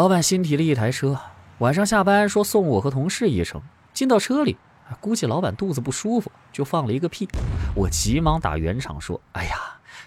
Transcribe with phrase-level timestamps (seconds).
[0.00, 1.20] 老板新提了一台车，
[1.58, 3.60] 晚上下班说送我和同事一程。
[3.92, 4.56] 进到车里，
[4.98, 7.28] 估计老板肚子不舒服，就放了一个屁。
[7.74, 9.58] 我急忙打圆场说：“哎呀，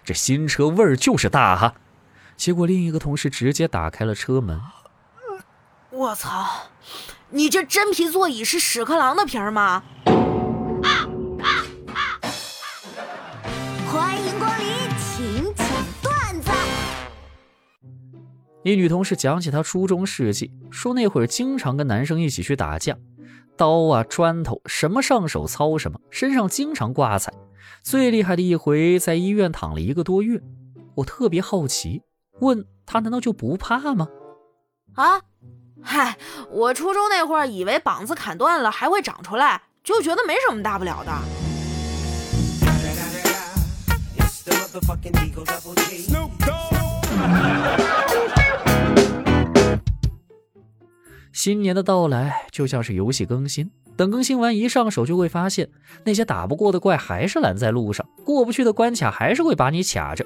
[0.04, 1.76] 这新车味儿就是大哈。”
[2.36, 4.60] 结果另一个同事直接打开了车门。
[5.92, 6.70] 我操！
[7.30, 9.84] 你这真皮座椅是屎壳郎的皮儿吗？
[13.92, 14.66] 欢迎光临，
[14.98, 15.54] 请
[18.64, 22.98] 一女同事讲起她初中事迹，说那会儿经常跟男生一起去打架，
[23.58, 27.34] 刀啊砖头什么上手操什么，身上经常挂彩。
[27.82, 30.42] 最厉害的一回在医院躺了一个多月。
[30.96, 32.04] 我特别好奇，
[32.40, 34.08] 问她难道就不怕吗？
[34.96, 35.20] 啊？
[35.82, 36.18] 嗨，
[36.50, 41.12] 我初中那会儿以为膀子砍断了还会长出来，就觉得没什么大不了的。
[51.34, 55.68] 新年的到来就像是游戏更新，等更新完一上手，就会发现
[56.06, 60.24] 那些打不过的怪还是拦在路上，过不去的关卡还是会把你卡着。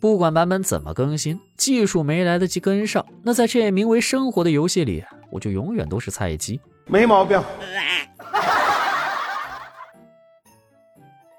[0.00, 6.60] 不管版本怎么更新，技术没来得及跟上，那在这名为生活的游戏里，我就永远都是菜鸡。
[6.86, 7.42] 没毛病。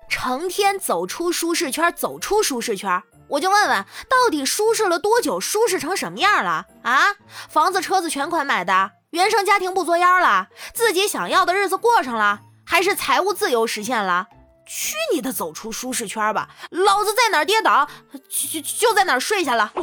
[0.09, 5.39] 成天走出舒适圈，走出舒适圈，我就问问，到底舒适了多久？
[5.39, 6.65] 舒适成什么样了？
[6.83, 6.99] 啊，
[7.47, 14.27] 房子车子全款买的，原生家庭不作妖了，自己想要的日子过上了，还是财务自由实现了？
[14.67, 16.49] 去你的，走出舒适圈吧！
[16.69, 17.87] 老子在哪儿跌倒，
[18.29, 19.71] 就就在哪儿睡下了。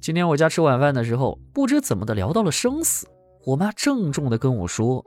[0.00, 3.06] 今天我家吃晚饭的时候，不知怎么的聊到了生死，
[3.44, 5.04] 我妈郑重的跟我说：“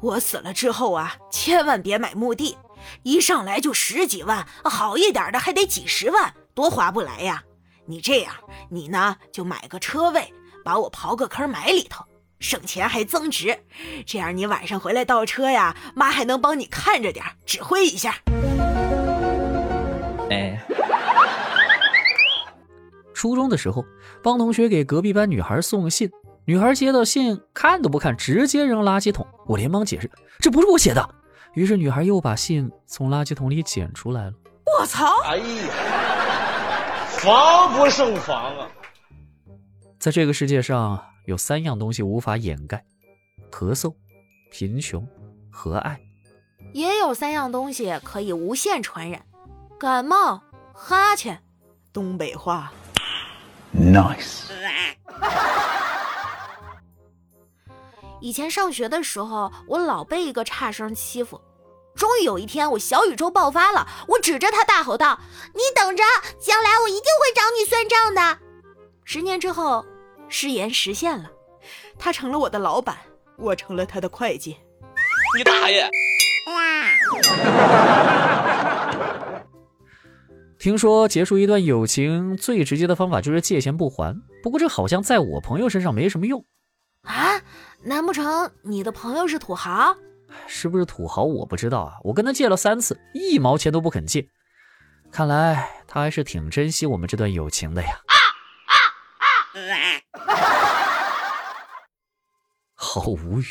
[0.00, 2.56] 我死了之后啊，千万别买墓地，
[3.02, 7.42] 一上来就十几万，好一点的还得几十万，多划不来呀！
[7.86, 8.32] 你这样，
[8.68, 10.32] 你呢就买个车位，
[10.64, 12.04] 把我刨个坑埋里头。”
[12.40, 13.58] 省钱还增值，
[14.06, 18.16] 这样你晚上回来倒车呀，妈还能帮你看着点，指挥一下。
[20.30, 20.58] 哎，
[23.12, 23.84] 初中的时候，
[24.22, 26.10] 帮同学给隔壁班女孩送信，
[26.46, 29.26] 女孩接到信看都不看，直接扔垃圾桶。
[29.46, 31.14] 我连忙解释，这不是我写的。
[31.54, 34.32] 于是女孩又把信从垃圾桶里捡出来了。
[34.78, 35.06] 我操！
[35.24, 38.68] 哎呀，防不胜防啊！
[39.98, 41.06] 在这个世界上。
[41.26, 42.82] 有三样东西无法掩盖：
[43.52, 43.94] 咳嗽、
[44.50, 45.06] 贫穷
[45.48, 46.00] 和爱。
[46.72, 49.24] 也有三样东西可以无限传染：
[49.78, 51.40] 感冒、哈欠、
[51.92, 52.72] 东北话。
[53.72, 54.46] Nice。
[58.20, 61.40] 以前上学的时候，我老被一个差生欺负。
[61.94, 65.20] 终于有一天，我小宇宙爆发了，我指着他大吼道
[65.54, 66.02] ：“你等着，
[66.38, 68.38] 将来我一定会找你算账的。”
[69.04, 69.84] 十年之后。
[70.32, 71.28] 誓言实现了，
[71.98, 72.96] 他成了我的老板，
[73.36, 74.56] 我成了他的会计。
[75.36, 75.90] 你大爷！
[80.56, 86.44] 听说结束一段友情最直接的方法就是借钱不还，不过这好像在我朋友身上没什么用
[87.02, 87.42] 啊？
[87.82, 89.96] 难不成你的朋友是土豪？
[90.46, 94.28] 是不是土豪我不知道啊，我跟他借了三次，一毛钱都不肯借，
[95.10, 97.88] 看来他还是挺珍惜我们这段友情的呀。
[102.74, 103.46] 好无语！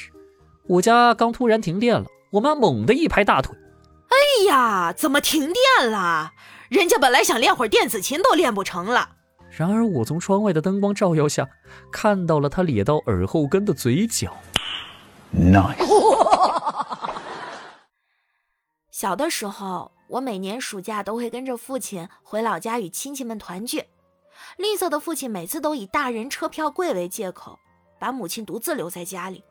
[0.67, 3.55] 我家刚突然停电了，我妈猛地一拍大腿
[4.09, 6.33] ：“哎呀，怎么停电了？
[6.69, 9.15] 人家本来想练会儿电子琴都练不成了。”
[9.49, 11.47] 然而我从窗外的灯光照耀下，
[11.91, 14.35] 看到了他咧到耳后根的嘴角。
[15.33, 15.77] Nice。
[18.91, 23.85] 小的时候，我每年暑假都会跟着父亲回老家与亲戚们团聚。
[24.57, 27.57] 吝啬的父亲每次都以大人车票贵为借口，
[27.99, 29.43] 把母亲独自留在家里。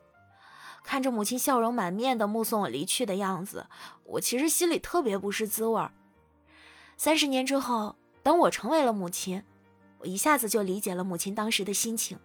[0.83, 3.65] 看着母亲笑容满面的目送我离去的样子，
[4.03, 5.91] 我其实心里特别不是滋味儿。
[6.97, 9.43] 三十年之后，等我成为了母亲，
[9.99, 12.17] 我一下子就理解了母亲当时的心情。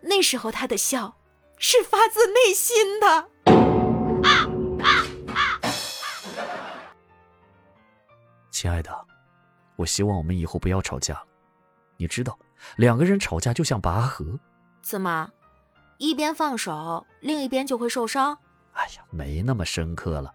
[0.00, 1.16] 那时候她的笑，
[1.58, 3.28] 是发自内心的。
[8.50, 9.06] 亲爱的，
[9.76, 11.26] 我希望我们以后不要吵架了。
[11.96, 12.38] 你知道，
[12.76, 14.38] 两个人吵架就像拔河，
[14.80, 15.30] 怎么，
[15.98, 18.38] 一边放手，另一边就会受伤？
[18.72, 20.32] 哎呀，没那么深刻了，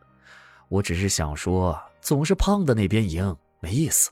[0.67, 4.11] 我只是想说，总是胖的那边赢没意思。